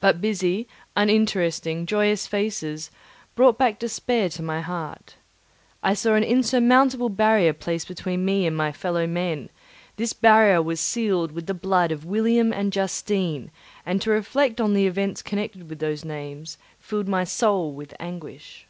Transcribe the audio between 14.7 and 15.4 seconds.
the events